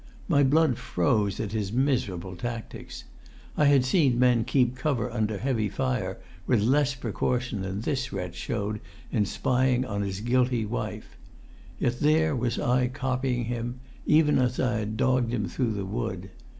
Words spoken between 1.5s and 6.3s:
his miserable tactics. I had seen men keep cover under heavy fire